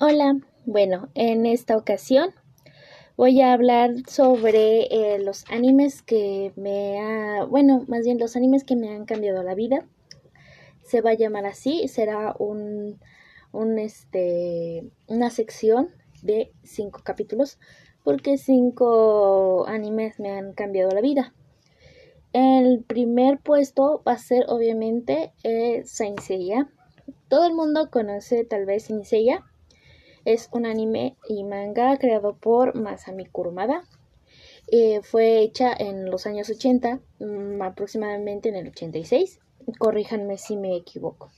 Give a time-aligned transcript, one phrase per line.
[0.00, 2.32] Hola, bueno, en esta ocasión
[3.16, 8.62] voy a hablar sobre eh, los animes que me ha, bueno, más bien los animes
[8.62, 9.88] que me han cambiado la vida.
[10.84, 13.00] Se va a llamar así, será un,
[13.50, 15.88] un este, una sección
[16.22, 17.58] de cinco capítulos,
[18.04, 21.34] porque cinco animes me han cambiado la vida.
[22.32, 25.82] El primer puesto va a ser obviamente eh.
[27.28, 29.04] Todo el mundo conoce tal vez Saint
[30.24, 33.84] es un anime y manga creado por Masami Kurumada.
[34.70, 39.40] Eh, fue hecha en los años 80, mm, aproximadamente en el 86.
[39.78, 41.30] Corríjanme si me equivoco.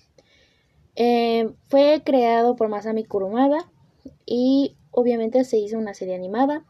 [0.97, 3.71] Eh, fue creado por Masami Kurumada
[4.27, 6.65] y obviamente se hizo una serie animada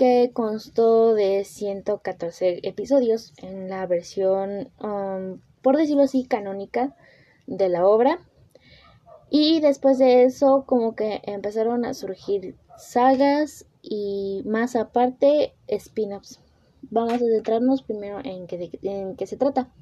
[0.00, 6.96] que constó de 114 episodios en la versión, um, por decirlo así, canónica
[7.46, 8.18] de la obra.
[9.30, 16.40] Y después de eso como que empezaron a surgir sagas y más aparte spin-offs.
[16.82, 19.72] Vamos a centrarnos primero en qué, se trata.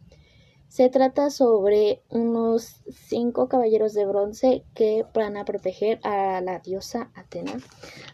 [0.69, 7.11] Se trata sobre unos cinco caballeros de bronce que van a proteger a la diosa
[7.14, 7.58] Atena.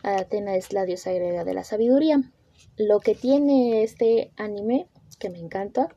[0.05, 2.33] Atena es la diosa griega de la sabiduría.
[2.77, 4.87] Lo que tiene este anime,
[5.19, 5.89] que me encanta,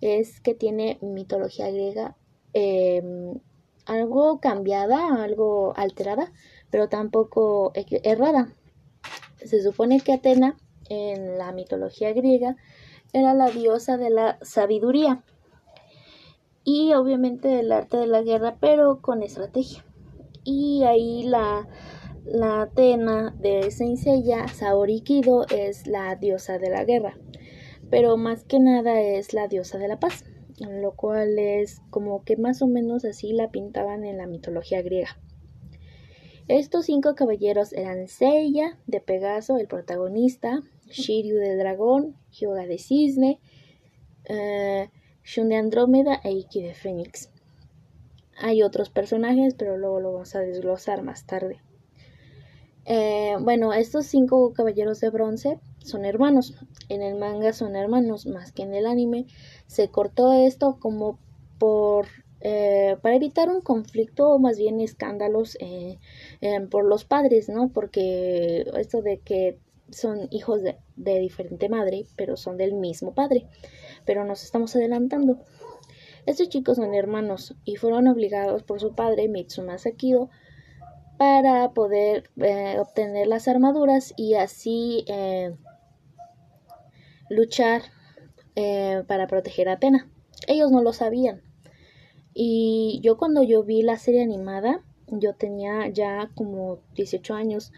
[0.00, 2.16] es que tiene mitología griega
[2.54, 3.40] em,
[3.86, 6.32] algo cambiada, algo alterada,
[6.70, 8.48] pero tampoco errada.
[9.44, 10.56] Se supone que Atena,
[10.88, 12.56] en la mitología griega,
[13.12, 15.22] era la diosa de la sabiduría
[16.64, 19.84] y obviamente del arte de la guerra, pero con estrategia.
[20.44, 21.68] Y ahí la,
[22.24, 25.02] la Atena de Seiya, Saori
[25.50, 27.16] es la diosa de la guerra,
[27.90, 30.24] pero más que nada es la diosa de la paz
[30.58, 35.18] lo cual es como que más o menos así la pintaban en la mitología griega.
[36.46, 43.40] Estos cinco caballeros eran Seiya de Pegaso, el protagonista, Shiryu de Dragón, Hyoga de Cisne,
[44.28, 44.88] uh,
[45.24, 47.30] Shun de Andrómeda e Iki de Fénix.
[48.36, 51.60] Hay otros personajes, pero luego lo vamos a desglosar más tarde.
[52.84, 56.54] Eh, bueno, estos cinco caballeros de bronce son hermanos.
[56.88, 59.26] En el manga son hermanos más que en el anime.
[59.66, 61.18] Se cortó esto como
[61.58, 62.06] por
[62.40, 65.98] eh, para evitar un conflicto o más bien escándalos eh,
[66.70, 67.68] por los padres, ¿no?
[67.68, 69.58] Porque esto de que
[69.90, 73.46] son hijos de, de, diferente madre, pero son del mismo padre.
[74.04, 75.38] Pero nos estamos adelantando.
[76.26, 80.30] Estos chicos son hermanos y fueron obligados por su padre, Mitsuma Sakido,
[81.18, 85.04] para poder eh, obtener las armaduras y así
[87.28, 87.82] luchar
[88.56, 90.08] eh, para proteger a Atena.
[90.46, 91.42] Ellos no lo sabían.
[92.34, 97.72] Y yo cuando yo vi la serie animada, yo tenía ya como 18 años.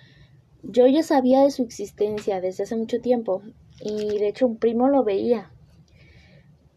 [0.63, 3.43] Yo ya sabía de su existencia desde hace mucho tiempo.
[3.81, 5.51] Y de hecho un primo lo veía.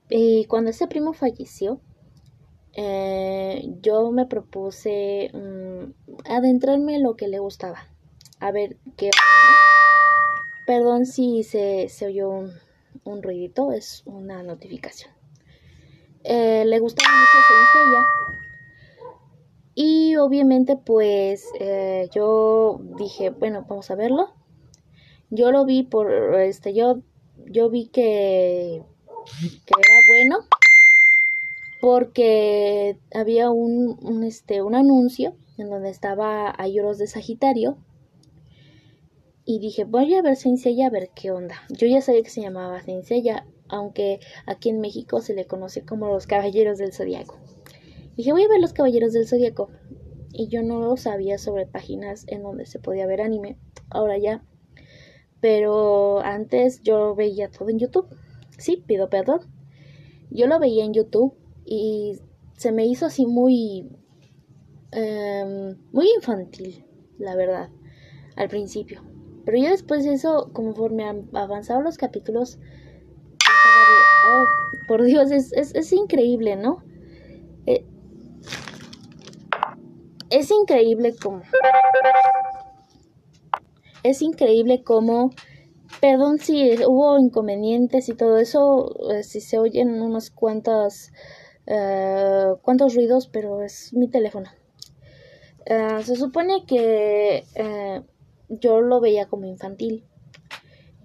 [0.10, 1.80] Y cuando ese primo falleció,
[2.74, 7.88] eh, yo me propuse mm, adentrarme en lo que le gustaba.
[8.40, 9.12] A ver qué.
[10.70, 12.52] Perdón si se, se oyó un,
[13.04, 15.12] un, ruidito, es una notificación.
[16.24, 18.06] Eh, le gustaba mucho Senseiya.
[19.74, 24.30] Y obviamente, pues eh, yo dije, bueno, vamos a verlo.
[25.32, 27.00] Yo lo vi por este, yo,
[27.48, 28.84] yo vi que,
[29.66, 30.38] que era bueno
[31.82, 37.76] porque había un, este, un anuncio en donde estaba Ayoros de Sagitario
[39.52, 41.56] y dije, voy a ver Senseiya a ver qué onda.
[41.72, 46.08] Yo ya sabía que se llamaba Senseiya, aunque aquí en México se le conoce como
[46.08, 47.40] los Caballeros del Zodiaco.
[48.16, 49.72] Dije, voy a ver los Caballeros del Zodiaco.
[50.32, 53.58] Y yo no sabía sobre páginas en donde se podía ver anime.
[53.90, 54.46] Ahora ya.
[55.42, 58.06] Pero antes yo veía todo en YouTube.
[58.60, 59.40] Sí, pido perdón.
[60.30, 61.34] Yo lo veía en YouTube
[61.66, 62.20] y
[62.56, 63.90] se me hizo así muy
[64.92, 66.86] em, muy infantil
[67.18, 67.70] la verdad
[68.36, 69.09] al principio
[69.50, 72.60] pero ya después de eso conforme avanzado los capítulos
[74.28, 74.46] oh,
[74.88, 76.84] por Dios es, es, increíble no
[77.66, 77.84] eh,
[80.30, 81.42] es increíble como
[84.04, 85.32] es increíble como
[86.00, 91.10] perdón si hubo inconvenientes y todo eso eh, si se oyen unos cuantos
[91.66, 94.48] uh, cuántos ruidos, pero es mi teléfono.
[96.04, 97.44] Se supone que
[98.50, 100.06] yo lo veía como infantil.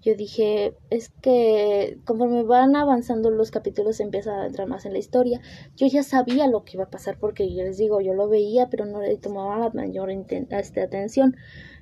[0.02, 4.99] yo dije, es que conforme van avanzando los capítulos empieza a entrar más en la
[4.99, 5.41] historia.
[5.76, 8.69] Yo ya sabía lo que iba a pasar porque yo les digo, yo lo veía,
[8.69, 11.37] pero no le tomaba la mayor este, atención.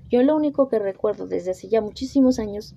[0.09, 2.77] Yo lo único que recuerdo desde hace ya muchísimos años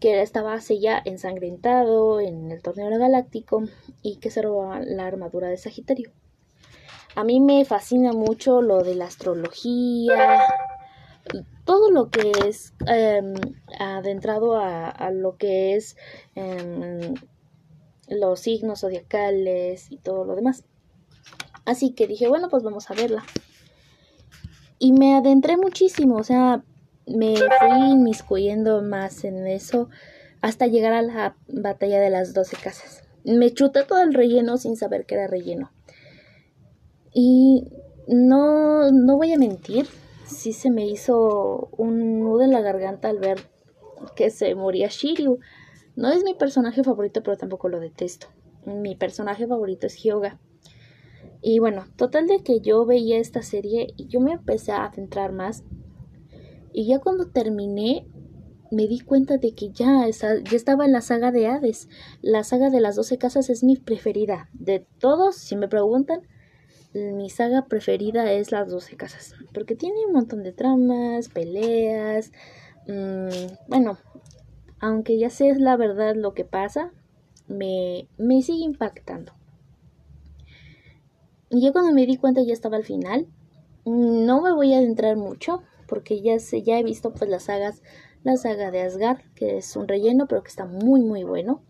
[0.00, 3.62] que estaba así ya ensangrentado en el torneo galáctico
[4.02, 6.10] y que se robaba la armadura de Sagitario.
[7.14, 10.40] A mí me fascina mucho lo de la astrología,
[11.64, 13.34] todo lo que es em,
[13.78, 15.96] adentrado a, lo que es
[16.34, 17.14] em,
[18.08, 20.64] los signos zodiacales y todo lo demás.
[21.64, 23.24] Así que dije, bueno, pues vamos a verla.
[24.78, 26.64] Y me adentré muchísimo, o sea,
[27.06, 29.88] me fui inmiscuyendo más en eso
[30.40, 33.04] hasta llegar a la batalla de las doce casas.
[33.24, 35.70] Me chuté todo el relleno sin saber que era relleno.
[37.12, 37.68] Y
[38.08, 39.86] no, no voy a mentir,
[40.30, 43.38] sí se me hizo un nudo en la garganta al ver
[44.16, 45.38] que se moría Shiryu.
[45.96, 48.28] No es mi personaje favorito, pero tampoco lo detesto.
[48.64, 50.38] Mi personaje favorito es Hyoga.
[51.42, 55.32] Y bueno, total de que yo veía esta serie y yo me empecé a centrar
[55.32, 55.64] más.
[56.72, 58.06] Y ya cuando terminé,
[58.70, 61.88] me di cuenta de que ya, ya estaba en la saga de Hades.
[62.22, 64.48] La saga de las 12 casas es mi preferida.
[64.52, 66.22] De todos, si me preguntan,
[66.92, 72.32] mi saga preferida es Las Doce Casas, porque tiene un montón de tramas, peleas,
[72.88, 73.98] mm, bueno,
[74.80, 76.92] aunque ya sé la verdad lo que pasa,
[77.46, 79.32] me, me sigue impactando.
[81.50, 83.26] Y yo cuando me di cuenta ya estaba al final,
[83.84, 87.82] no me voy a adentrar mucho, porque ya, sé, ya he visto pues las sagas,
[88.22, 91.62] la saga de Asgard, que es un relleno, pero que está muy muy bueno,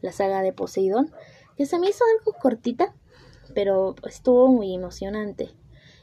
[0.00, 1.12] la saga de Poseidón,
[1.56, 2.94] que se me hizo algo cortita,
[3.56, 5.48] pero estuvo muy emocionante.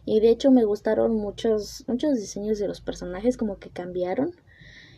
[0.05, 4.31] Y de hecho me gustaron muchos, muchos diseños de los personajes como que cambiaron.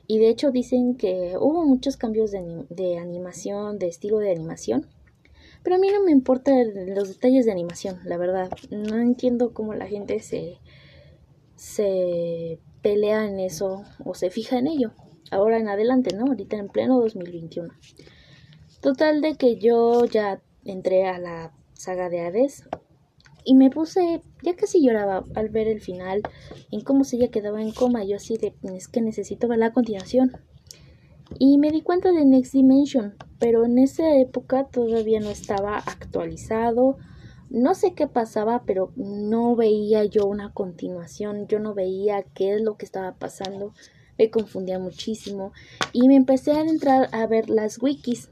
[0.08, 4.88] Y de hecho dicen que hubo muchos cambios de, de animación, de estilo de animación.
[5.64, 8.50] Pero a mí no me importan los detalles de animación, la verdad.
[8.72, 10.62] No entiendo cómo la gente se,
[11.58, 14.94] se pelea en eso o se fija en ello.
[15.30, 16.28] Ahora en adelante, ¿no?
[16.28, 17.74] Ahorita en pleno 2021.
[18.80, 22.64] Total de que yo ya entré a la saga de Hades.
[23.44, 26.24] Y me puse, ya casi lloraba al ver el final,
[26.72, 28.04] en cómo se ella quedaba en coma.
[28.04, 30.32] Yo así de, es que necesito ver la continuación.
[31.38, 36.98] Y me di cuenta de Next Dimension, pero en esa época todavía no estaba actualizado.
[37.50, 41.48] No sé qué pasaba, pero no veía yo una continuación.
[41.48, 43.74] Yo no veía qué es lo que estaba pasando.
[44.18, 45.52] Me confundía muchísimo.
[45.94, 48.30] Y me empecé a entrar a ver las wikis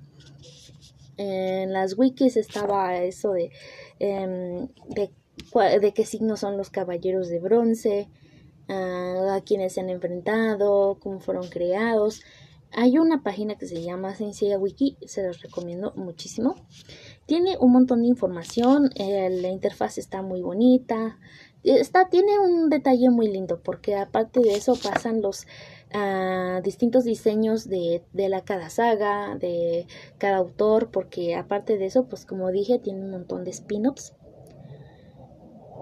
[1.18, 3.52] en las wikis estaba eso de,
[4.00, 5.12] em, de,
[5.80, 8.10] de, qué signos son los caballeros de bronce,
[8.70, 12.22] ah, a quienes se han enfrentado, cómo fueron creados.
[12.76, 16.56] Hay una página que se llama Sencilla Wiki, se los recomiendo muchísimo.
[17.28, 21.20] Tiene un montón de información, la interfaz está muy bonita,
[21.64, 25.46] está, tiene un detalle muy lindo porque aparte de eso pasan los
[26.64, 29.88] distintos diseños de, de, la cada saga, de
[30.18, 34.16] cada autor, porque aparte de eso, pues como dije, tiene un montón de spin-offs.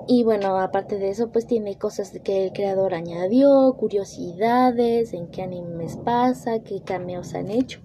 [0.07, 5.43] Y bueno, aparte de eso, pues tiene cosas que el creador añadió, curiosidades, en qué
[5.43, 7.81] animes pasa, qué cameos han hecho.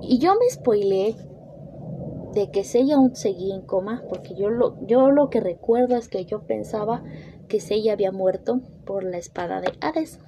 [0.00, 1.16] Y yo me spoilé
[2.32, 6.08] de que Seiya aún seguía en coma, porque yo lo, yo lo que recuerdo es
[6.08, 7.02] que yo pensaba
[7.48, 10.18] que Seiya había muerto por la espada de Hades.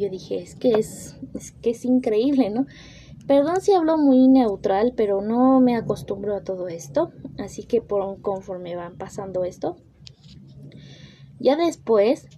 [0.00, 2.66] Yo dije, es que es, es que es increíble, ¿no?
[3.26, 8.22] Perdón si hablo muy neutral, pero no me acostumbro a todo esto, así que por
[8.22, 9.76] conforme van pasando esto.
[11.38, 12.28] Ya después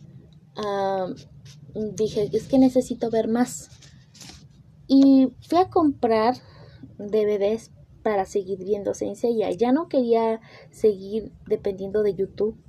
[1.74, 3.70] dije, es que necesito ver más.
[4.88, 6.34] Y fui a comprar
[6.98, 7.70] DVDs
[8.02, 9.38] para seguir viendo Sensei.
[9.56, 10.40] Ya no quería
[10.72, 12.60] seguir dependiendo de YouTube.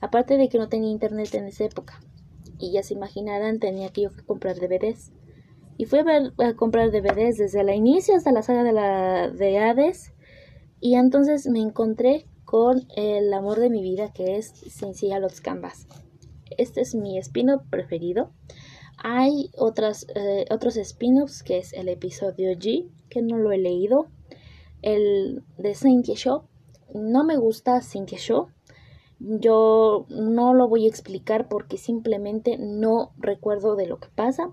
[0.00, 2.00] Aparte de que no tenía internet en esa época
[2.58, 5.12] y ya se imaginarán tenía que yo que comprar DVDs.
[5.76, 9.30] Y fui a, ver, a comprar DVDs desde la inicio hasta la saga de, la,
[9.30, 10.12] de Hades.
[10.80, 15.86] Y entonces me encontré con el amor de mi vida que es Sencilla Los Canvas.
[16.56, 18.32] Este es mi spin-off preferido.
[18.96, 24.08] Hay otras, eh, otros spin-offs que es el episodio G, que no lo he leído.
[24.82, 26.42] El de Cynthia Show.
[26.94, 28.48] No me gusta Cynthia Show.
[29.20, 34.50] Yo no lo voy a explicar porque simplemente no recuerdo de lo que pasa.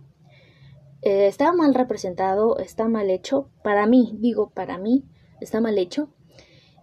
[1.01, 3.49] Eh, está mal representado, está mal hecho.
[3.63, 5.03] Para mí, digo para mí,
[5.39, 6.09] está mal hecho.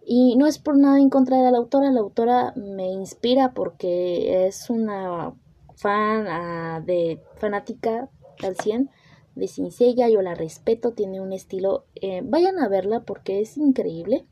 [0.04, 1.90] Y no es por nada en contra de la autora.
[1.90, 5.34] La autora me inspira porque es una
[5.74, 8.08] fan ah, de fanática
[8.42, 8.90] al 100
[9.34, 14.26] de Cincella, yo la respeto, tiene un estilo, eh, vayan a verla porque es increíble.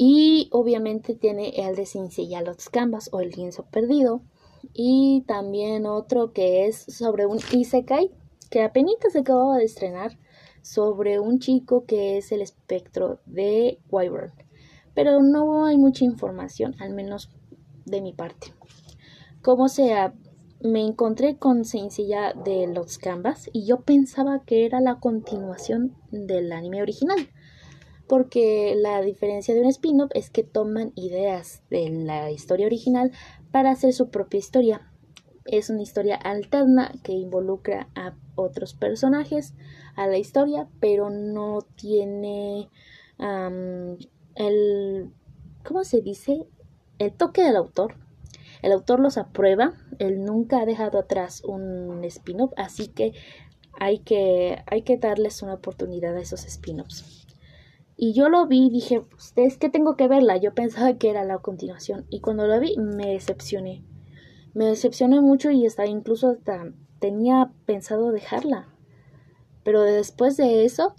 [0.00, 4.22] Y obviamente tiene el de Cincella Los Canvas o el lienzo perdido.
[4.72, 8.12] Y también otro que es sobre un Isekai
[8.48, 10.16] que apenas se acababa de estrenar
[10.62, 14.32] sobre un chico que es el espectro de Wyvern.
[14.94, 17.30] Pero no hay mucha información, al menos
[17.84, 18.54] de mi parte.
[19.42, 20.14] Como sea,
[20.60, 26.52] me encontré con Sencilla de los Canvas y yo pensaba que era la continuación del
[26.52, 27.28] anime original.
[28.08, 33.12] Porque la diferencia de un spin-off es que toman ideas de la historia original
[33.50, 34.90] para hacer su propia historia.
[35.44, 39.54] Es una historia alterna que involucra a otros personajes
[39.94, 42.68] a la historia, pero no tiene
[44.34, 45.10] el,
[45.64, 46.46] ¿cómo se dice?
[46.98, 47.96] El toque del autor.
[48.62, 53.12] El autor los aprueba, él nunca ha dejado atrás un spin-off, así que
[53.78, 57.17] hay, que hay que darles una oportunidad a esos spin-offs.
[58.00, 60.36] Y yo lo vi y dije, pues, es que tengo que verla.
[60.36, 62.06] Yo pensaba que era la continuación.
[62.10, 63.84] Y cuando lo vi, me decepcioné.
[64.54, 68.68] Me decepcioné mucho y hasta incluso hasta tenía pensado dejarla.
[69.64, 70.94] Pero después de eso,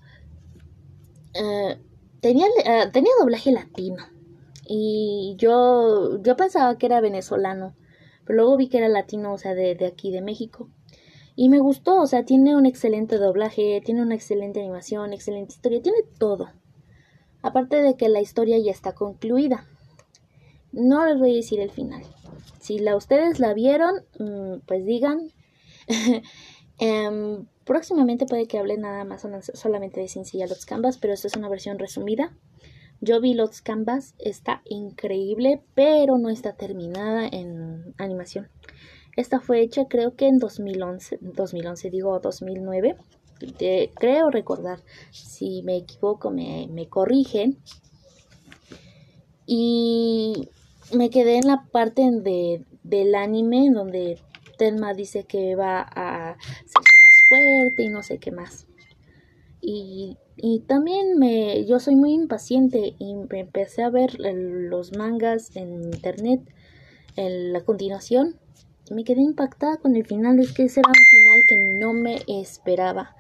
[1.36, 1.80] eh,
[2.20, 4.04] tenía, eh, tenía doblaje latino.
[4.68, 7.78] Y yo, yo pensaba que era venezolano.
[8.26, 10.70] Pero luego vi que era latino, o sea, de, de aquí, de México.
[11.38, 15.82] Y me gustó, o sea, tiene un excelente doblaje, tiene una excelente animación, excelente historia,
[15.82, 16.50] tiene todo.
[17.42, 19.66] Aparte de que la historia ya está concluida.
[20.72, 22.04] No les voy a decir el final.
[22.60, 25.32] Si la, ustedes la vieron, mm, pues digan.
[26.82, 31.36] Em, próximamente puede que hable nada más solamente de sencilla Los Canvas, pero esta es
[31.36, 32.34] una versión resumida.
[33.02, 38.48] Yo vi Los Canvas, está increíble, pero no está terminada en animación.
[39.18, 42.96] Esta fue hecha creo que en 2011, 2011 digo 2009.
[43.96, 44.80] Creo recordar,
[45.12, 47.58] si me equivoco me, me corrigen.
[49.46, 50.50] Y
[50.94, 54.20] me quedé en la parte de, del anime donde
[54.58, 58.68] Telma dice que va a ser más fuerte y no sé qué más.
[59.62, 65.56] Y, y también me, yo soy muy impaciente y me empecé a ver los mangas
[65.56, 66.42] en internet
[67.16, 68.40] en la continuación.
[68.90, 72.20] Me quedé impactada con el final, es que ese era un final que no me
[72.28, 73.16] esperaba.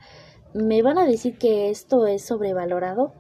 [0.53, 3.13] Me van a decir que esto es sobrevalorado,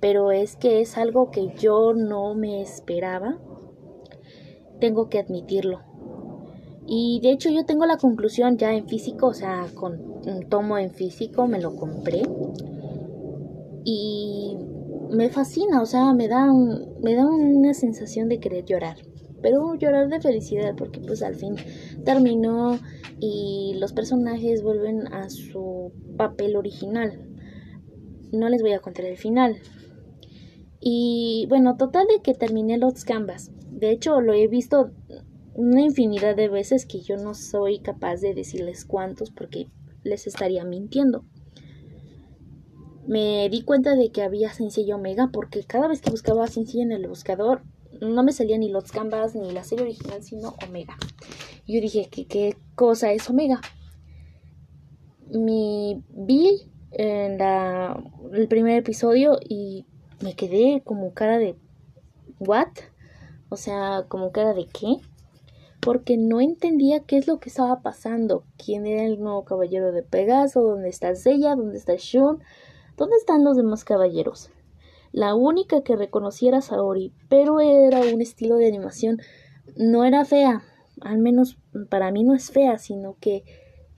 [0.00, 3.38] pero es que es algo que yo no me esperaba
[4.80, 5.82] tengo que admitirlo.
[6.86, 10.76] Y de hecho yo tengo la conclusión ya en físico, o sea, con un tomo
[10.76, 12.22] en físico, me lo compré.
[13.84, 14.56] Y
[15.10, 16.46] me fascina, o sea, me da,
[17.02, 18.96] me da una sensación de querer llorar.
[19.42, 21.56] Pero llorar de felicidad porque pues al fin
[22.04, 22.78] terminó
[23.18, 27.26] y los personajes vuelven a su papel original.
[28.32, 29.56] No les voy a contar el final.
[30.80, 33.50] Y bueno, total de que terminé los canvas.
[33.70, 34.92] De hecho, lo he visto
[35.54, 39.68] una infinidad de veces que yo no soy capaz de decirles cuántos porque
[40.02, 41.24] les estaría mintiendo.
[43.06, 46.92] Me di cuenta de que había sencilla omega porque cada vez que buscaba sencilla en
[46.92, 47.62] el buscador
[48.00, 50.96] no me salía ni los canvas ni la serie original sino omega.
[51.66, 53.60] Yo dije, ¿qué, qué cosa es omega?
[55.30, 59.86] Mi vi en el primer episodio y
[60.20, 61.56] me quedé como cara de
[62.38, 62.68] ¿what?
[63.48, 64.96] O sea, como cara de qué?
[65.80, 68.44] Porque no entendía qué es lo que estaba pasando.
[68.62, 70.62] ¿Quién era el nuevo caballero de Pegaso?
[70.62, 71.54] ¿Dónde está Seiya?
[71.54, 72.42] ¿Dónde está Shun?
[72.96, 74.50] ¿Dónde están los demás caballeros?
[75.12, 79.18] La única que reconociera era Saori, pero era un estilo de animación.
[79.76, 80.62] No era fea,
[81.00, 83.44] al menos para mí no es fea, sino que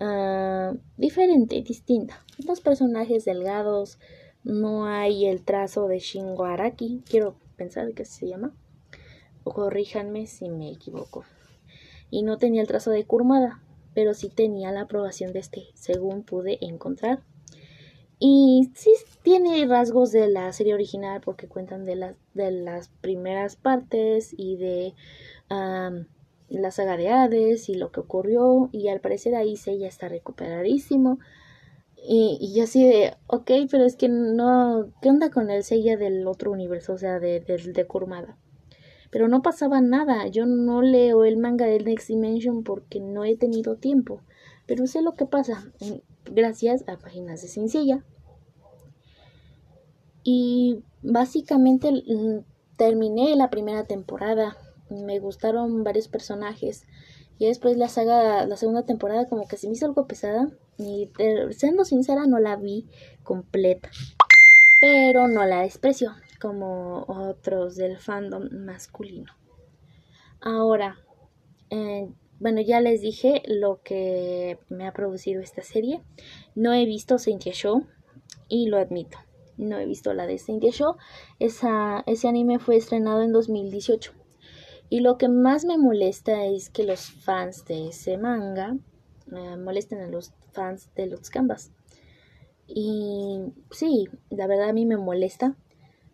[0.00, 2.24] uh, diferente, distinta.
[2.46, 3.98] Los personajes delgados,
[4.44, 8.54] no hay el trazo de Shingo Araki, quiero pensar que se llama
[9.44, 11.24] corríjanme si me equivoco.
[12.10, 13.62] Y no tenía el trazo de Kurmada,
[13.94, 17.22] pero sí tenía la aprobación de este, según pude encontrar.
[18.24, 23.56] Y sí tiene rasgos de la serie original porque cuentan de, las de las primeras
[23.56, 24.94] partes y de
[25.48, 28.68] la saga de Hades y lo que ocurrió.
[28.70, 31.18] Y al parecer ahí se ya está recuperadísimo.
[31.96, 36.24] Y, y así de, ok, pero es que no, ¿qué onda con el Seiya del
[36.28, 36.92] otro universo?
[36.92, 37.86] O sea, de, de, de
[39.10, 40.28] pero no pasaba nada.
[40.28, 44.20] Yo no leo el manga del Next Dimension porque no he tenido tiempo,
[44.66, 45.72] pero sé lo que pasa
[46.24, 48.04] gracias a páginas de sencilla.
[50.24, 52.44] Y básicamente mm,
[52.76, 54.56] terminé la primera temporada.
[54.90, 56.84] me gustaron varios personajes.
[57.38, 60.48] Y después la saga, la segunda temporada como que se me hizo algo pesada.
[60.78, 61.10] Y
[61.50, 62.86] siendo sincera no la vi
[63.22, 63.90] completa.
[64.80, 69.32] Pero no la desprecio como otros del fandom masculino.
[70.40, 70.98] Ahora,
[71.70, 76.02] eh, bueno, ya les dije lo que me ha producido esta serie.
[76.56, 77.86] No he visto Saint Show
[78.48, 79.18] y lo admito.
[79.62, 80.96] No he visto la de Saint Show.
[81.38, 84.12] Esa, ese anime fue estrenado en 2018.
[84.90, 88.76] Y lo que más me molesta es que los fans de ese manga
[89.26, 91.72] me molesten a los fans de los Canvas.
[92.66, 93.40] Y
[93.70, 95.56] sí, la verdad a mí me molesta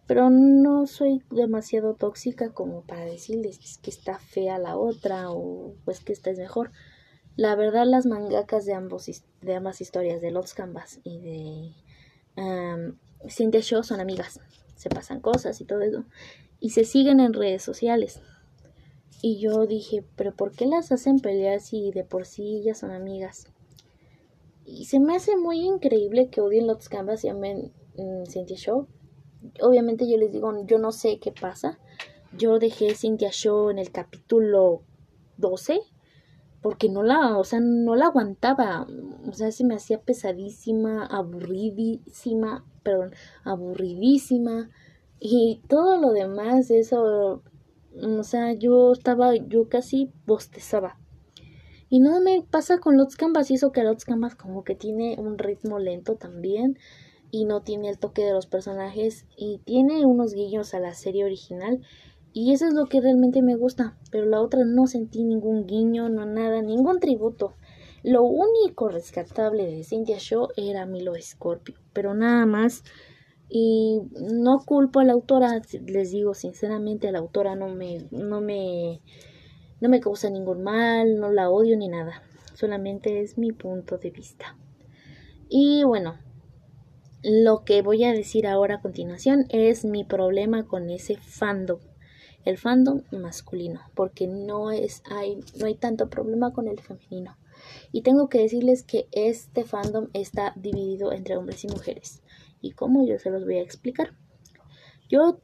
[0.08, 6.00] pero no soy demasiado tóxica como para decirles que está fea la otra o pues
[6.00, 6.72] que esta es mejor.
[7.36, 12.96] La verdad las mangakas de, ambos, de ambas historias, de Lost Canvas y de um,
[13.28, 14.40] Cynthia Show son amigas,
[14.76, 16.04] se pasan cosas y todo eso
[16.60, 18.20] y se siguen en redes sociales.
[19.20, 22.92] Y yo dije, pero ¿por qué las hacen pelear si de por sí ellas son
[22.92, 23.46] amigas?
[24.64, 28.86] Y se me hace muy increíble que odien Lost Canvas y amen um, Cynthia Show
[29.60, 31.78] obviamente yo les digo, yo no sé qué pasa.
[32.36, 34.82] Yo dejé Cynthia Show en el capítulo
[35.38, 35.80] 12
[36.60, 38.86] porque no la, o sea, no la aguantaba.
[39.26, 43.12] O sea, se me hacía pesadísima, aburridísima, perdón,
[43.44, 44.70] aburridísima.
[45.20, 47.42] Y todo lo demás, eso,
[48.00, 50.98] o sea, yo estaba, yo casi bostezaba.
[51.90, 55.16] Y no me pasa con Lots Canvas, y eso que Lots Canvas como que tiene
[55.18, 56.78] un ritmo lento también
[57.30, 61.24] y no tiene el toque de los personajes y tiene unos guiños a la serie
[61.24, 61.80] original
[62.32, 66.08] y eso es lo que realmente me gusta, pero la otra no sentí ningún guiño,
[66.08, 67.54] no nada, ningún tributo.
[68.02, 72.84] Lo único rescatable de Cynthia Show era Milo Scorpio, pero nada más.
[73.48, 78.40] Y no culpo a la autora, les digo sinceramente, a la autora no me, no
[78.40, 79.00] me,
[79.80, 82.22] no me causa ningún mal, no la odio ni nada.
[82.54, 84.56] Solamente es mi punto de vista.
[85.48, 86.18] Y bueno,
[87.22, 91.80] lo que voy a decir ahora a continuación es mi problema con ese fandom,
[92.44, 97.36] el fandom masculino, porque no es hay no hay tanto problema con el femenino.
[97.92, 102.22] Y tengo que decirles que este fandom está dividido entre hombres y mujeres.
[102.60, 103.06] ¿Y cómo?
[103.06, 104.14] Yo se los voy a explicar.
[105.08, 105.40] Yo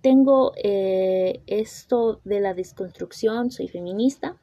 [0.00, 4.36] tengo eh, esto de la desconstrucción, soy feminista,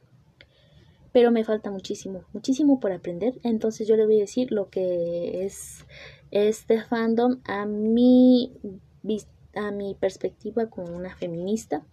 [1.13, 3.39] pero me falta muchísimo, muchísimo por aprender.
[3.43, 5.86] Entonces yo le voy a decir lo que es
[6.32, 8.51] este fandom a mi,
[9.56, 11.86] a mi perspectiva como una feminista.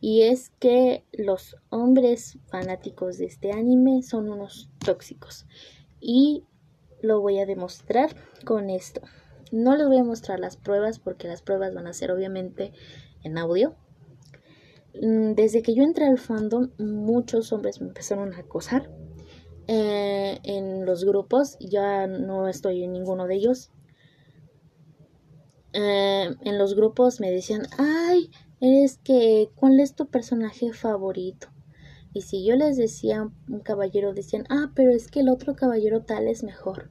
[0.00, 5.46] Y es que los hombres fanáticos de este anime son unos tóxicos.
[6.00, 6.44] Y
[7.02, 9.00] lo voy a demostrar con esto.
[9.50, 12.72] No les voy a mostrar las pruebas porque las pruebas van a ser obviamente
[13.22, 13.74] en audio.
[15.00, 18.90] Mm, desde que yo entré al fandom, muchos hombres me empezaron a acosar
[19.66, 23.70] eh, en los grupos, ya no estoy en ninguno de ellos.
[25.72, 31.48] Eh, en los grupos me decían, ay, eres que, ¿cuál es tu personaje favorito?
[32.12, 36.02] Y si yo les decía un caballero, decían, ah, pero es que el otro caballero
[36.02, 36.90] tal es mejor.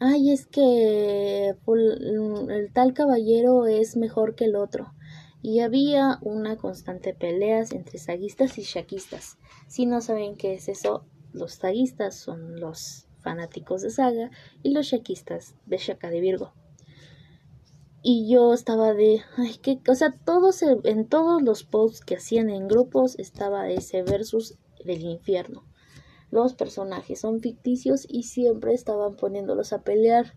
[0.00, 4.92] Ay, es que el tal caballero es mejor que el otro.
[5.42, 9.38] Y había una constante pelea entre saguistas y shaquistas.
[9.68, 14.30] Si no saben qué es eso, los taguistas son los fanáticos de Saga
[14.62, 16.52] y los shakistas de Shaka de Virgo.
[18.06, 22.50] Y yo estaba de, ay, que, o sea, todos, en todos los posts que hacían
[22.50, 25.64] en grupos estaba ese versus del infierno.
[26.30, 30.34] Los personajes son ficticios y siempre estaban poniéndolos a pelear.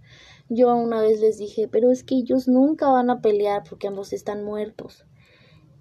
[0.48, 4.14] Yo una vez les dije, pero es que ellos nunca van a pelear porque ambos
[4.14, 5.06] están muertos.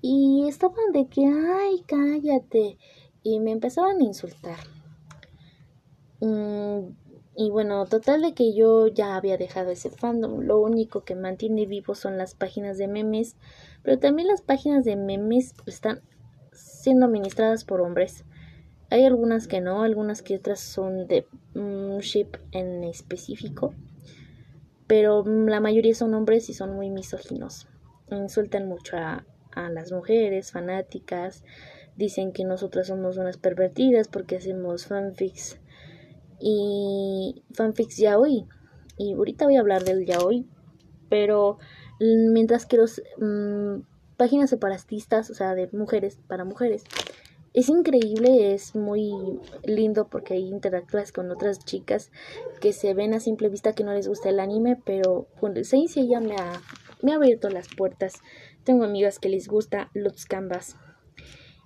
[0.02, 2.78] Y estaban de que, ay, cállate.
[3.22, 4.58] Y me empezaban a insultar.
[6.20, 6.96] Mm,
[7.38, 10.40] y bueno, total de que yo ya había dejado ese fandom.
[10.40, 13.36] Lo único que mantiene vivo son las páginas de memes.
[13.82, 16.00] Pero también las páginas de memes están
[16.52, 18.24] siendo administradas por hombres.
[18.88, 23.74] Hay algunas que no, algunas que otras son de un ship en específico.
[24.86, 27.68] Pero la mayoría son hombres y son muy misóginos.
[28.10, 31.44] Insultan mucho a, a las mujeres fanáticas.
[31.96, 35.58] Dicen que nosotras somos unas pervertidas porque hacemos fanfics
[36.40, 38.46] y fanfics yaoi.
[38.98, 40.46] Y ahorita voy a hablar del yaoi,
[41.08, 41.58] pero
[42.00, 43.80] mientras que los mm,
[44.16, 46.84] páginas separatistas, o sea, de mujeres para mujeres,
[47.56, 52.12] es increíble, es muy lindo porque ahí interactúas con otras chicas
[52.60, 55.86] que se ven a simple vista que no les gusta el anime, pero cuando se
[55.86, 56.60] ya me ha,
[57.00, 58.20] me ha abierto las puertas.
[58.62, 60.76] Tengo amigas que les gusta los canvas.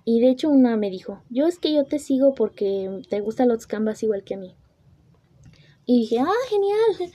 [0.03, 3.49] Y de hecho una me dijo, yo es que yo te sigo porque te gustan
[3.49, 4.55] los canvas igual que a mí.
[5.85, 7.13] Y dije, ah, genial.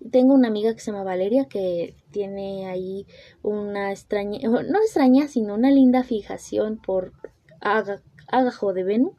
[0.12, 3.06] Tengo una amiga que se llama Valeria que tiene ahí
[3.42, 7.12] una extraña, no extraña, sino una linda fijación por
[7.60, 9.14] Agajo de Venus,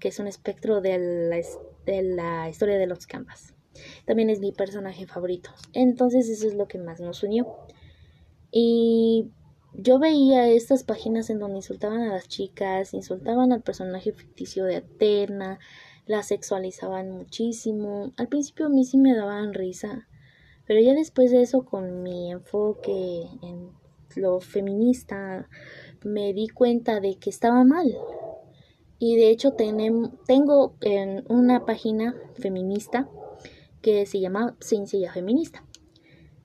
[0.00, 1.36] que es un espectro de la,
[1.84, 3.54] de la historia de los canvas.
[4.06, 5.50] También es mi personaje favorito.
[5.72, 7.46] Entonces eso es lo que más nos unió.
[8.50, 9.30] Y
[9.76, 14.76] yo veía estas páginas en donde insultaban a las chicas, insultaban al personaje ficticio de
[14.76, 15.58] Aterna,
[16.06, 18.12] la sexualizaban muchísimo.
[18.16, 20.08] Al principio a mí sí me daban risa,
[20.66, 23.72] pero ya después de eso con mi enfoque en
[24.16, 25.48] lo feminista
[26.04, 27.96] me di cuenta de que estaba mal.
[28.98, 33.08] Y de hecho tengo en una página feminista
[33.82, 35.64] que se llama Ciencia Feminista.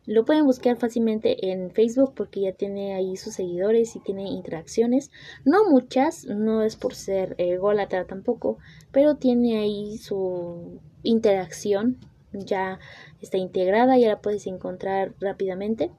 [0.09, 5.11] Lo pueden buscar fácilmente en Facebook porque ya tiene ahí sus seguidores y tiene interacciones.
[5.45, 8.57] No muchas, no es por ser ególatra tampoco,
[8.91, 11.99] pero tiene ahí su interacción.
[12.33, 12.79] Ya
[13.21, 15.91] está integrada, ya la puedes encontrar rápidamente.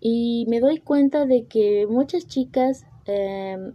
[0.00, 3.74] Y me doy cuenta de que muchas chicas em,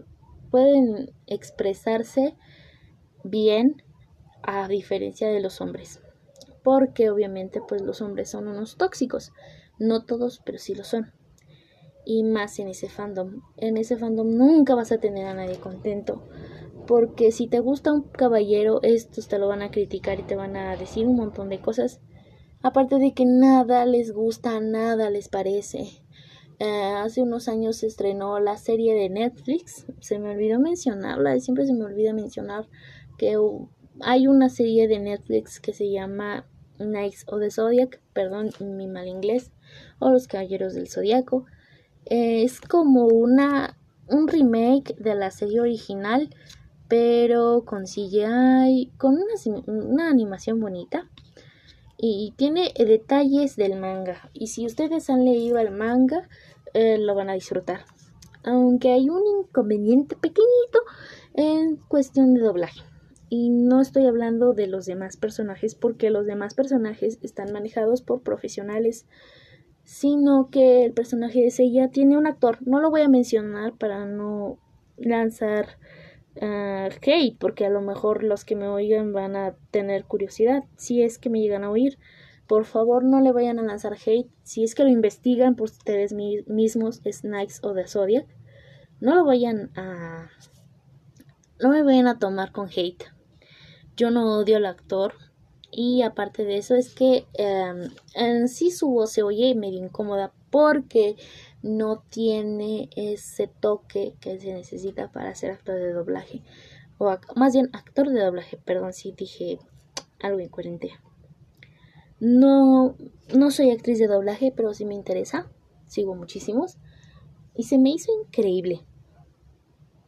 [0.50, 2.34] pueden expresarse
[3.24, 3.84] bien
[4.42, 6.02] a diferencia de los hombres
[6.64, 9.32] porque obviamente pues los hombres son unos tóxicos.
[9.80, 11.12] No todos, pero sí lo son.
[12.06, 13.42] Y más en ese fandom.
[13.58, 16.24] En ese fandom nunca vas a tener a nadie contento.
[16.88, 20.56] Porque si te gusta un caballero, estos te lo van a criticar y te van
[20.56, 22.00] a decir un montón de cosas.
[22.64, 26.04] Aparte de que nada les gusta, nada les parece.
[26.60, 29.88] Eh, hace unos años se estrenó la serie de Netflix.
[30.00, 32.68] Se me olvidó mencionarla, siempre se me olvida mencionar
[33.18, 33.36] que
[34.02, 36.46] hay una serie de Netflix que se llama
[36.86, 39.52] Knights of the Zodiac, perdón mi mal inglés,
[40.00, 41.46] o Los Caballeros del Zodiaco.
[42.06, 43.78] es como una
[44.12, 46.30] un remake de la serie original,
[46.88, 49.18] pero con CGI, con
[49.78, 51.10] una, animación bonita
[51.98, 54.30] y tiene detalles del manga.
[54.34, 56.28] Y si ustedes han leído el manga,
[56.74, 57.86] eh, lo van a disfrutar.
[58.44, 60.80] Aunque hay un inconveniente pequeñito
[61.34, 62.82] en cuestión de doblaje.
[63.34, 68.24] Y no estoy hablando de los demás personajes porque los demás personajes están manejados por
[68.24, 69.06] profesionales,
[69.86, 72.58] sino que el personaje de Seiya tiene un actor.
[72.68, 74.60] No lo voy a mencionar para no
[74.98, 75.78] lanzar
[76.42, 80.66] uh, hate, porque a lo mejor los que me oigan van a tener curiosidad.
[80.76, 82.00] Si es que me llegan a oír,
[82.48, 84.30] por favor no le vayan a lanzar hate.
[84.44, 88.28] Si es que lo investigan por ustedes mismos, Snipes o The Zodiac,
[89.00, 90.28] no lo vayan a.
[91.62, 93.06] No me vayan a tomar con hate
[94.02, 95.14] yo no odio al actor.
[95.72, 100.34] Y aparte de eso es que em, en sí su voz se oye medio incómoda
[100.50, 101.16] porque
[101.62, 106.42] no tiene ese toque que se necesita para ser actor de doblaje.
[106.98, 109.60] O más bien actor de doblaje perdón si dije
[110.20, 110.90] algo incoherente.
[112.20, 112.96] No
[113.34, 115.48] no soy actriz de doblaje pero sí me interesa.
[115.86, 116.78] Sigo muchísimos.
[117.56, 118.82] Y se me hizo increíble.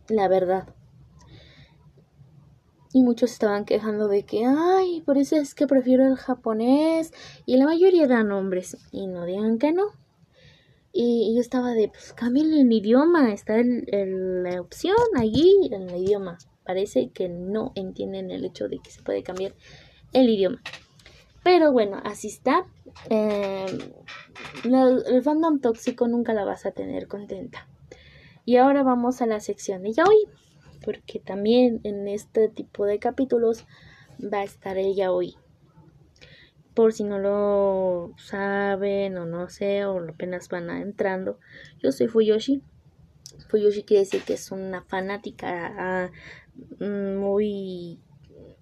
[0.08, 0.73] La verdad
[2.93, 7.12] y muchos estaban quejando de que, ay, por eso es que prefiero el japonés.
[7.47, 8.77] Y la mayoría dan hombres.
[8.91, 9.86] Y no digan que no.
[10.91, 13.34] Y yo estaba de, pues cambien el idioma.
[13.34, 16.38] Está el, la opción allí en el idioma.
[16.63, 19.56] Parece que no entienden el hecho de que se puede cambiar
[20.13, 20.62] el idioma.
[21.43, 22.67] Pero bueno, así está.
[23.10, 23.79] Em,
[24.65, 27.67] el fandom tóxico nunca la vas a tener contenta.
[28.45, 30.42] Y ahora vamos a la sección de yaoi
[30.84, 33.65] porque también en este tipo de capítulos
[34.22, 35.36] va a estar ella hoy.
[36.74, 41.39] Por si no lo saben o no sé, o apenas van entrando,
[41.82, 42.62] yo soy Fuyoshi.
[43.48, 46.12] Fuyoshi quiere decir que es una fanática ah,
[46.80, 48.00] muy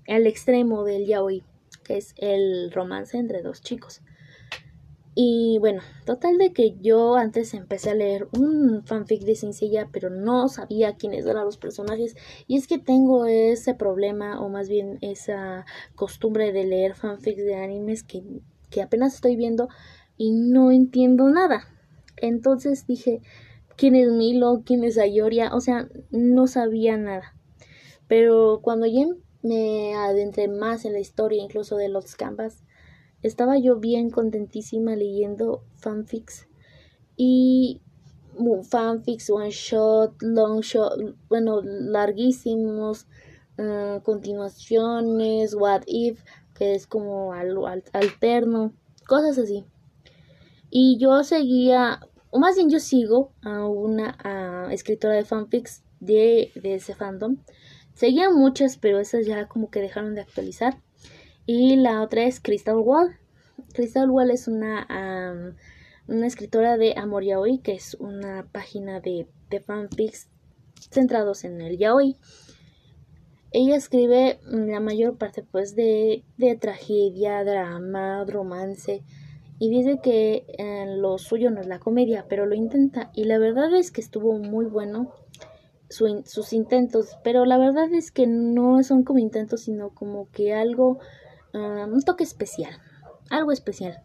[0.07, 1.43] al extremo del yaoi,
[1.83, 4.01] que es el romance entre dos chicos.
[5.13, 10.09] Y bueno, total de que yo antes empecé a leer un fanfic de Sencilla, pero
[10.09, 12.15] no sabía quiénes eran los personajes.
[12.47, 17.55] Y es que tengo ese problema, o más bien esa costumbre de leer fanfics de
[17.55, 18.23] animes que,
[18.69, 19.67] que apenas estoy viendo
[20.15, 21.67] y no entiendo nada.
[22.15, 23.21] Entonces dije,
[23.75, 24.61] ¿quién es Milo?
[24.65, 25.53] ¿Quién es Ayoria?
[25.53, 27.35] O sea, no sabía nada.
[28.07, 29.07] Pero cuando ya
[29.41, 32.63] me adentré más en la historia, incluso de los canvas,
[33.23, 36.47] estaba yo bien contentísima leyendo fanfics
[37.17, 37.81] y
[38.63, 40.93] fanfics, one shot, long shot,
[41.29, 43.07] bueno, larguísimos,
[43.57, 46.23] uh, continuaciones, what if,
[46.55, 48.73] que es como algo alterno,
[49.07, 49.65] cosas así.
[50.69, 56.75] Y yo seguía, o más bien yo sigo a una escritora de fanfics de, de
[56.75, 57.37] ese fandom.
[57.93, 60.81] Seguían muchas, pero esas ya como que dejaron de actualizar.
[61.53, 63.17] Y la otra es Crystal Wall.
[63.73, 64.87] Crystal Wall es una,
[66.07, 70.29] una escritora de Amor Yaoi, que es una página de, de fanfics
[70.89, 72.15] centrados en el yaoi.
[73.51, 79.03] Ella escribe la mayor parte pues de, de tragedia, drama, romance
[79.59, 83.39] y dice que eh, lo suyo no es la comedia, pero lo intenta y la
[83.39, 85.11] verdad es que estuvo muy bueno
[85.89, 90.99] sus intentos, pero la verdad es que no son como intentos, sino como que algo,
[91.53, 92.73] ah, un toque especial,
[93.29, 94.01] algo especial.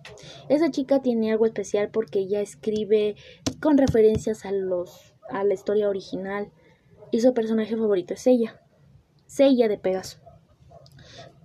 [0.49, 3.17] Esa chica tiene algo especial porque ella escribe
[3.61, 6.51] con referencias a los, a la historia original
[7.11, 8.61] y su personaje favorito es ella,
[9.27, 10.19] Seiya de Pegaso.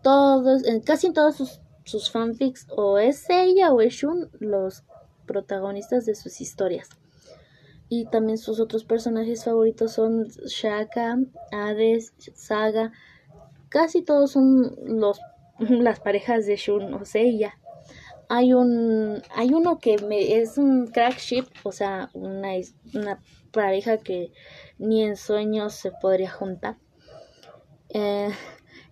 [0.03, 4.83] Todos, casi en todos sus, sus fanfics, o es Seiya o es Shun los
[5.25, 6.89] protagonistas de sus historias.
[7.87, 11.19] Y también sus otros personajes favoritos son Shaka,
[11.51, 12.93] Hades, Saga.
[13.69, 15.19] Casi todos son los,
[15.69, 17.57] las parejas de Shun o Seiya.
[18.29, 22.51] Hay un hay uno que me, es un crack ship, o sea, una,
[22.93, 23.21] una
[23.51, 24.31] pareja que
[24.77, 26.77] ni en sueños se podría juntar.
[27.89, 28.29] Eh,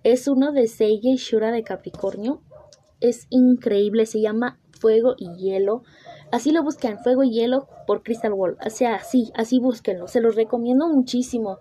[0.04, 2.42] es uno de Seiya y Shura de Capricornio.
[3.00, 5.84] Es increíble, se llama Fuego y Hielo.
[6.32, 8.58] Así lo buscan, Fuego y Hielo por Crystal Wall.
[8.66, 10.08] O sea, así, así búsquenlo.
[10.08, 11.60] Se los recomiendo muchísimo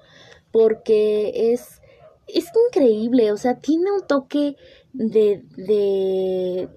[0.52, 1.80] porque es,
[2.28, 3.32] es increíble.
[3.32, 4.56] O sea, tiene un toque
[4.92, 6.68] de, de,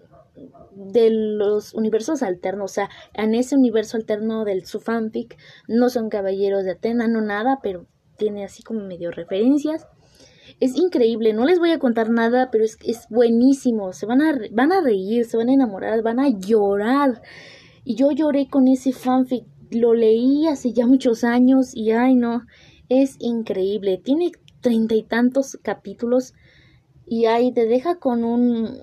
[0.75, 2.71] de los universos alternos.
[2.71, 5.37] O sea, en ese universo alterno del su fanfic
[5.67, 7.85] no son caballeros de Atena, no nada, pero
[8.17, 9.87] tiene así como medio referencias.
[10.59, 13.93] Es increíble, no les voy a contar nada, pero es, es buenísimo.
[13.93, 17.21] Se van a, van a reír, se van a enamorar, van a llorar.
[17.83, 22.43] Y yo lloré con ese fanfic, lo leí hace ya muchos años y ay no,
[22.89, 23.99] es increíble.
[24.03, 24.31] Tiene
[24.61, 26.33] treinta y tantos capítulos
[27.05, 28.79] y ay, te deja con un,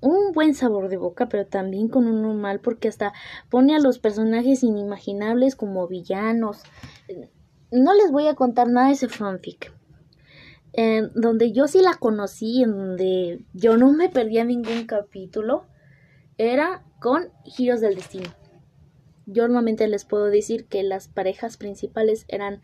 [0.00, 3.12] un buen sabor de boca, pero también con un mal porque hasta
[3.48, 6.62] pone a los personajes inimaginables como villanos.
[7.70, 9.72] No les voy a contar nada de ese fanfic.
[10.72, 15.64] En donde yo sí la conocí, en donde yo no me perdía ningún capítulo,
[16.36, 18.28] era con giros del destino.
[19.24, 22.60] Yo normalmente les puedo decir que las parejas principales eran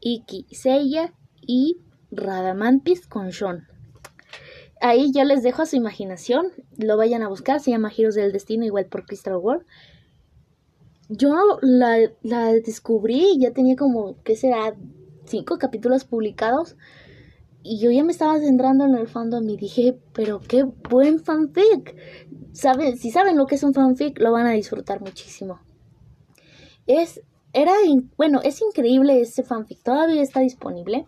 [0.00, 1.12] Iki Seiya
[1.48, 1.78] y
[2.12, 3.66] Radamantis con Shon.
[4.80, 8.30] Ahí yo les dejo a su imaginación, lo vayan a buscar, se llama Giros del
[8.30, 9.66] Destino, igual por Crystal World.
[11.08, 14.76] Yo la, la descubrí, ya tenía como, ¿qué será?
[15.24, 16.76] Cinco capítulos publicados
[17.62, 21.96] y yo ya me estaba centrando en el fandom y dije, pero qué buen fanfic.
[22.52, 22.96] ¿Saben?
[22.96, 25.60] Si saben lo que es un fanfic, lo van a disfrutar muchísimo.
[26.86, 27.20] Es,
[27.52, 27.72] era,
[28.16, 31.06] bueno, es increíble ese fanfic, todavía está disponible.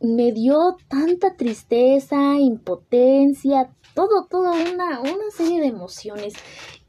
[0.00, 6.34] Me dio tanta tristeza, impotencia, todo, todo, una, una serie de emociones.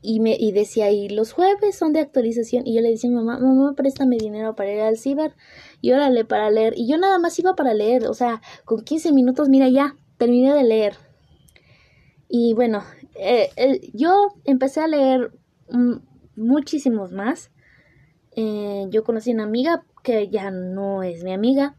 [0.02, 2.68] Y, me, y decía, y los jueves son de actualización.
[2.68, 5.34] Y yo le decía mamá, mamá, préstame dinero para ir al ciber
[5.82, 6.74] y órale para leer.
[6.78, 10.54] Y yo nada más iba para leer, o sea, con 15 minutos, mira, ya, terminé
[10.54, 10.94] de leer.
[12.30, 12.84] Y bueno,
[13.16, 13.50] eh,
[13.94, 15.32] yo empecé a leer
[16.36, 17.52] muchísimos más.
[18.36, 21.76] Eh, yo conocí una amiga que ya no es mi amiga.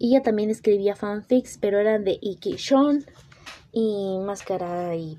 [0.00, 3.04] Y ella también escribía fanfics, pero eran de Iki Shon
[3.70, 5.18] y Máscara y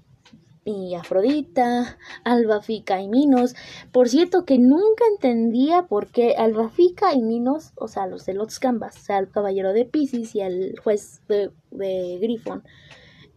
[0.63, 3.55] y Afrodita, Albafica y Minos.
[3.91, 8.59] Por cierto, que nunca entendía por qué Albafica y Minos, o sea, los de los
[8.59, 12.63] Canvas, o sea, el caballero de Pisces y el juez de, de Grifon,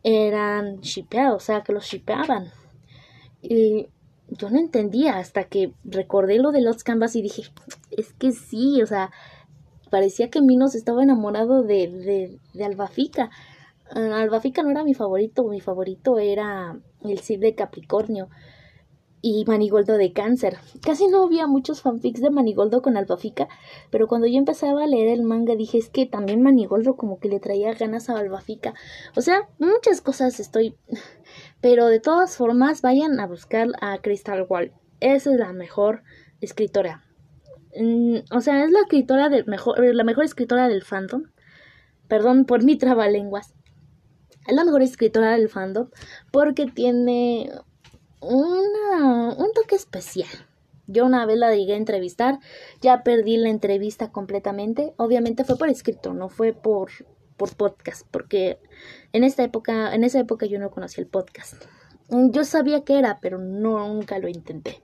[0.03, 2.51] eran shipeados, o sea, que los shipeaban.
[3.41, 3.89] Y
[4.29, 7.43] yo no entendía hasta que recordé lo de los Canvas y dije,
[7.91, 9.11] es que sí, o sea,
[9.91, 13.31] parecía que Minos estaba enamorado de, de, de Albafica.
[13.91, 18.29] Albafica no era mi favorito, mi favorito era el Cid de Capricornio
[19.27, 20.59] y Manigoldo de Cáncer.
[20.83, 23.49] Casi no había muchos fanfics de Manigoldo con Albafica,
[23.91, 27.31] pero cuando yo empezaba a leer el manga dije es que también Manigoldo como que
[27.31, 28.75] le traía ganas a Albafica.
[29.17, 30.77] O sea, muchas cosas estoy...
[31.63, 34.73] Pero de todas formas, vayan a buscar a Crystal Wall.
[35.01, 36.03] Esa es la mejor
[36.43, 37.04] escritora.
[37.77, 41.25] Mm, o sea, es la escritora del mejor, la mejor escritora del fandom.
[42.09, 43.55] Perdón por mi trabalenguas.
[44.47, 45.89] Es la mejor escritora del fandom
[46.31, 47.51] porque tiene
[48.21, 50.29] una, un toque especial.
[50.87, 52.41] Yo una vez la llegué a entrevistar,
[52.83, 54.93] ya perdí la entrevista completamente.
[54.99, 56.91] Obviamente fue por escrito, no fue por,
[57.39, 58.59] por podcast, porque
[59.13, 61.65] en esta época, en esa época yo no conocía el podcast.
[62.11, 64.83] Yo sabía que era, pero nunca lo intenté.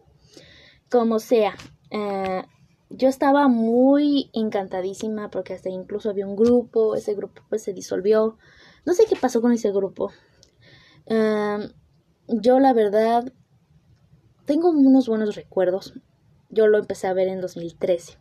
[0.88, 1.54] Como sea,
[1.90, 2.42] eh,
[2.90, 8.36] yo estaba muy encantadísima porque hasta incluso había un grupo, ese grupo pues se disolvió.
[8.84, 10.10] No sé qué pasó con ese grupo.
[12.28, 13.32] yo la verdad
[14.44, 15.94] tengo unos buenos recuerdos.
[16.48, 18.18] Yo lo empecé a ver en 2013.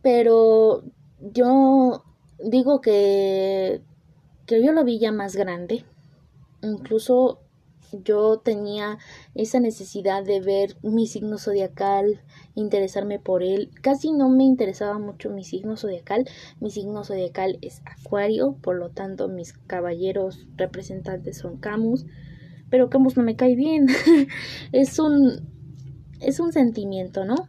[0.00, 0.82] Pero
[1.20, 2.04] yo
[2.42, 3.82] digo que,
[4.46, 5.84] que yo lo vi ya más grande.
[6.62, 7.40] Incluso
[7.92, 8.98] yo tenía
[9.34, 12.20] esa necesidad de ver mi signo zodiacal,
[12.54, 13.70] interesarme por él.
[13.82, 16.28] Casi no me interesaba mucho mi signo zodiacal.
[16.60, 22.06] Mi signo zodiacal es Acuario, por lo tanto mis caballeros representantes son Camus.
[22.70, 23.86] Pero Camus no me cae bien.
[24.72, 25.48] es un
[26.20, 27.48] es un sentimiento, ¿no?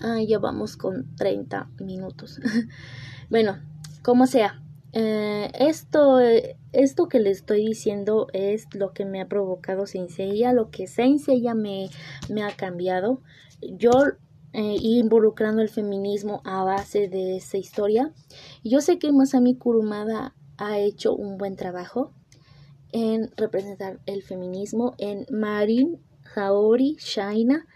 [0.00, 2.40] Ah, ya vamos con 30 minutos.
[3.30, 3.58] bueno,
[4.02, 6.20] como sea, eh, esto,
[6.74, 11.54] esto que le estoy diciendo es lo que me ha provocado Seiya, lo que Seiya
[11.54, 11.88] me,
[12.28, 13.22] me ha cambiado.
[13.60, 13.90] Yo
[14.52, 18.12] eh, involucrando el feminismo a base de esa historia.
[18.62, 22.12] Yo sé que Masami Kurumada ha hecho un buen trabajo
[22.92, 26.00] en representar el feminismo en Marin,
[26.36, 27.66] Haori, Shaina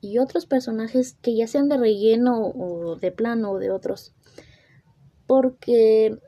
[0.00, 4.14] y otros personajes que ya sean de relleno o de plano o de otros.
[5.26, 6.18] Porque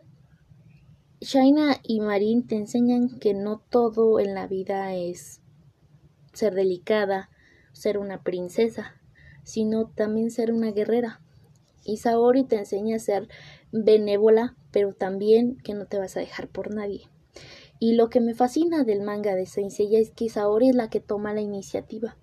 [1.25, 5.41] Shaina y Marin te enseñan que no todo en la vida es
[6.35, 7.31] ser delicada,
[7.73, 9.01] ser una princesa,
[9.43, 11.23] sino también ser una guerrera.
[11.83, 13.29] Y Saori te enseña a ser
[13.73, 17.09] benévola, pero también que no te vas a dejar por nadie.
[17.79, 21.01] Y lo que me fascina del manga de Saint es que Saori es la que
[21.01, 22.19] toma la iniciativa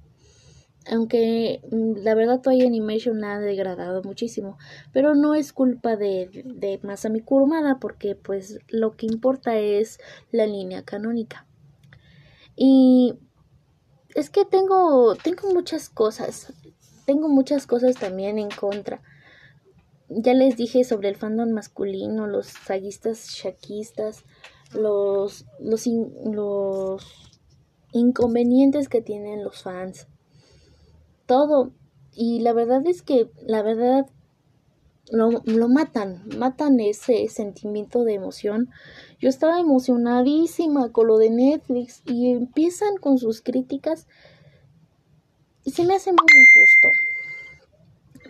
[0.89, 4.57] aunque mm, la verdad Toy Animation ha degradado muchísimo,
[4.91, 9.99] pero no es culpa de, de Masami Kurumada porque pues lo que importa es
[10.31, 11.45] la línea canónica.
[12.55, 13.15] Y
[14.15, 16.53] es que tengo, tengo muchas cosas,
[17.05, 19.01] tengo muchas cosas también en contra.
[20.09, 24.25] Ya les dije sobre el fandom masculino, los saguistas shakistas,
[24.73, 27.05] los, los, los
[27.93, 30.07] inconvenientes que tienen los fans
[31.31, 31.71] todo.
[32.13, 34.05] Y la verdad es que, la verdad,
[35.09, 38.69] lo, lo, matan, matan ese sentimiento de emoción.
[39.17, 44.07] Yo estaba emocionadísima con lo de Netflix y empiezan con sus críticas
[45.63, 46.89] y se me hace muy injusto.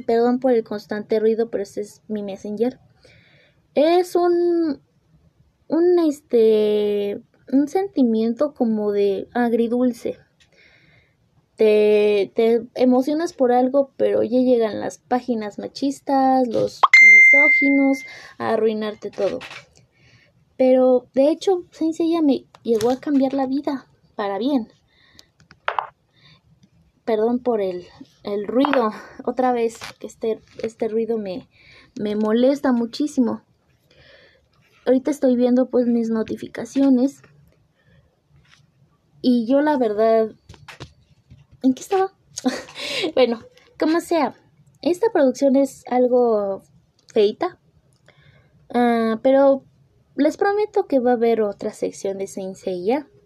[0.06, 2.80] Perdón por el constante ruido, pero ese es mi messenger.
[3.74, 4.80] Es un,
[5.68, 7.20] un, este,
[7.52, 10.20] un sentimiento como de agridulce
[11.62, 16.82] te, emocionas por algo, pero ya llegan las páginas machistas, los
[17.14, 18.00] misóginos,
[18.40, 19.40] a arruinarte todo.
[20.58, 24.70] Pero de hecho, Sencilla me llegó a cambiar la vida para bien.
[27.06, 27.86] Perdón por el,
[28.24, 28.92] el ruido,
[29.26, 31.48] otra vez, que este, este ruido me,
[32.00, 33.44] me molesta muchísimo.
[34.88, 37.22] Ahorita estoy viendo pues mis notificaciones
[39.22, 40.32] y yo la verdad
[41.64, 42.14] ¿En qué estaba?
[43.16, 43.42] bueno,
[43.80, 44.36] como sea,
[44.82, 46.64] esta producción es algo
[47.14, 47.60] feita,
[48.74, 49.64] ah, pero
[50.16, 52.58] les prometo que va a haber otra sección de Saint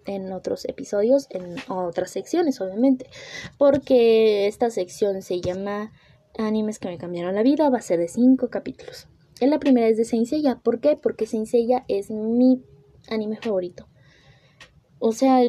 [0.06, 3.10] en otros episodios, en otras secciones, obviamente,
[3.58, 5.92] porque esta sección se llama
[6.38, 9.08] Animes que me cambiaron la vida, va a ser de cinco capítulos.
[9.40, 10.30] En la primera es de Saint
[10.64, 10.96] ¿por qué?
[10.96, 11.50] Porque Saint
[11.88, 12.64] es mi
[13.10, 13.88] anime favorito.
[15.00, 15.42] O sea,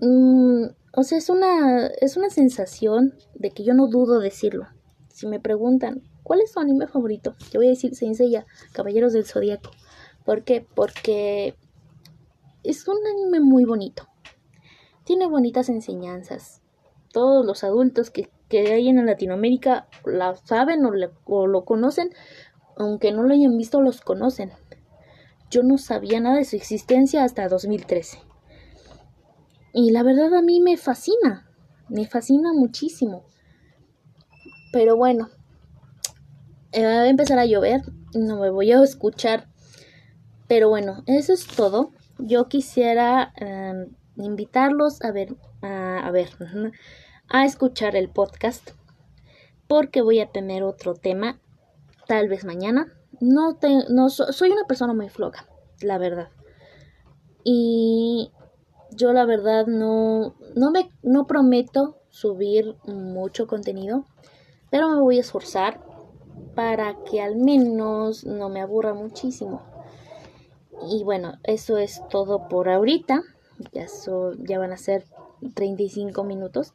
[0.00, 4.66] mmm, o sea, es una, es una sensación de que yo no dudo decirlo.
[5.08, 7.34] Si me preguntan, ¿cuál es tu anime favorito?
[7.50, 9.70] Yo voy a decir Seiya, Caballeros del Zodíaco.
[10.24, 10.66] ¿Por qué?
[10.74, 11.54] Porque
[12.62, 14.06] es un anime muy bonito.
[15.04, 16.60] Tiene bonitas enseñanzas.
[17.10, 20.92] Todos los adultos que, que hay en Latinoamérica la saben o,
[21.24, 22.10] o lo conocen,
[22.76, 24.52] aunque no lo hayan visto, los conocen.
[25.50, 28.18] Yo no sabía nada de su existencia hasta 2013.
[29.72, 31.48] Y la verdad a mí me fascina,
[31.88, 33.24] me fascina muchísimo.
[34.72, 35.30] Pero bueno,
[36.72, 37.82] eh, va a empezar a llover,
[38.14, 39.48] no me voy a escuchar.
[40.48, 41.92] Pero bueno, eso es todo.
[42.18, 46.30] Yo quisiera em, invitarlos a ver, a, ver,
[47.28, 48.70] a escuchar el podcast.
[49.68, 51.40] Porque voy a tener otro tema,
[52.06, 52.92] tal vez mañana.
[53.20, 55.46] No, te, no soy una persona muy floja,
[55.80, 56.28] la verdad.
[57.44, 58.32] Y
[58.96, 64.04] yo la verdad no, no me no prometo subir mucho contenido,
[64.70, 65.80] pero me voy a esforzar
[66.54, 69.62] para que al menos no me aburra muchísimo.
[70.90, 73.22] Y bueno, eso es todo por ahorita.
[73.72, 73.86] Ya,
[74.38, 75.04] ya van a ser
[75.54, 76.74] 35 minutos.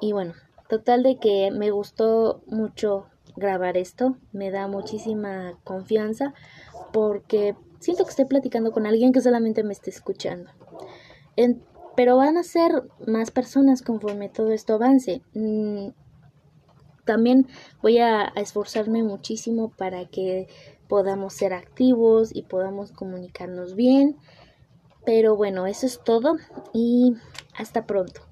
[0.00, 0.34] Y bueno,
[0.72, 3.04] Total de que me gustó mucho
[3.36, 6.32] grabar esto, me da muchísima confianza
[6.94, 10.50] porque siento que estoy platicando con alguien que solamente me está escuchando.
[11.96, 15.22] Pero van a ser más personas conforme todo esto avance.
[15.34, 15.88] Mm,
[17.04, 17.46] también
[17.82, 20.48] voy a, a esforzarme muchísimo para que
[20.88, 24.16] podamos ser activos y podamos comunicarnos bien.
[25.04, 26.36] Pero bueno, eso es todo
[26.72, 27.14] y
[27.56, 28.31] hasta pronto.